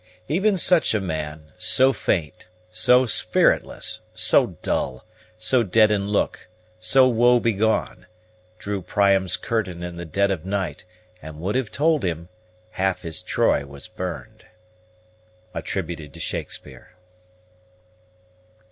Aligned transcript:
Even 0.27 0.57
such 0.57 0.95
a 0.95 0.99
man, 0.99 1.51
so 1.59 1.93
faint, 1.93 2.47
so 2.71 3.05
spiritless, 3.05 4.01
So 4.15 4.57
dull, 4.63 5.05
so 5.37 5.61
dead 5.61 5.91
in 5.91 6.07
look, 6.07 6.47
so 6.79 7.07
woe 7.07 7.39
begone, 7.39 8.07
Drew 8.57 8.81
Priam's 8.81 9.37
Curtain 9.37 9.83
in 9.83 9.97
the 9.97 10.05
dead 10.05 10.31
of 10.31 10.43
night, 10.43 10.85
And 11.21 11.39
would 11.39 11.53
have 11.53 11.69
told 11.69 12.03
him, 12.03 12.29
half 12.71 13.03
his 13.03 13.21
Troy 13.21 13.63
was 13.63 13.87
burned. 13.87 14.47
SHAKESPEARE. 15.63 16.95